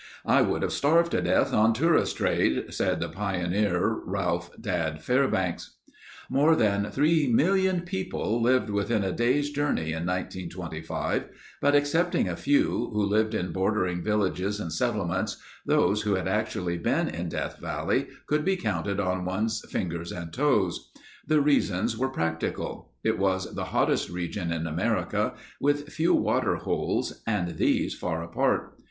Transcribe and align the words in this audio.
"I 0.25 0.41
would 0.41 0.63
have 0.63 0.73
starved 0.73 1.11
to 1.11 1.21
death 1.21 1.53
on 1.53 1.73
tourists' 1.75 2.15
trade," 2.15 2.73
said 2.73 2.99
the 2.99 3.09
pioneer 3.09 3.95
Ralph 4.03 4.49
(Dad) 4.59 5.03
Fairbanks. 5.03 5.75
More 6.27 6.55
than 6.55 6.85
3,000,000 6.85 7.85
people 7.85 8.41
lived 8.41 8.71
within 8.71 9.03
a 9.03 9.11
day's 9.11 9.51
journey 9.51 9.93
in 9.93 10.07
1925, 10.07 11.25
but 11.61 11.75
excepting 11.75 12.27
a 12.27 12.35
few, 12.35 12.89
who 12.91 13.03
lived 13.05 13.35
in 13.35 13.51
bordering 13.51 14.01
villages 14.03 14.59
and 14.59 14.73
settlements, 14.73 15.37
those 15.67 16.01
who 16.01 16.15
had 16.15 16.27
actually 16.27 16.79
been 16.79 17.07
in 17.07 17.29
Death 17.29 17.59
Valley 17.59 18.07
could 18.25 18.43
be 18.43 18.57
counted 18.57 18.99
on 18.99 19.23
one's 19.23 19.61
fingers 19.69 20.11
and 20.11 20.33
toes. 20.33 20.91
The 21.27 21.41
reasons 21.41 21.95
were 21.95 22.09
practical. 22.09 22.91
It 23.03 23.19
was 23.19 23.53
the 23.53 23.65
hottest 23.65 24.09
region 24.09 24.51
in 24.51 24.65
America, 24.65 25.35
with 25.59 25.89
few 25.89 26.15
water 26.15 26.55
holes 26.55 27.21
and 27.27 27.59
these 27.59 27.93
far 27.93 28.23
apart. 28.23 28.79